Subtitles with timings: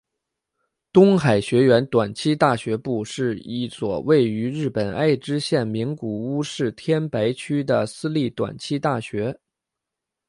[0.91, 9.39] 东海学园短期大学部是一所位于日本爱知县名古屋市天白区的私立短期大学。